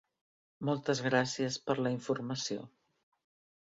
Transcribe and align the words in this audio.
Moltes 0.69 1.03
gràcies 1.09 1.61
per 1.69 1.79
la 1.83 1.95
informació. 2.01 2.69